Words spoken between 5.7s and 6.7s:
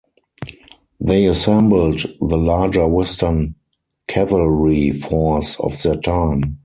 their time.